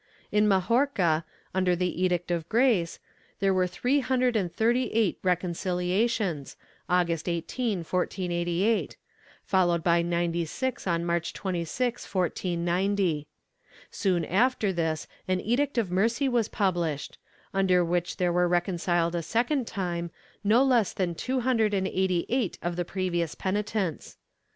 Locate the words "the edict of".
1.75-2.49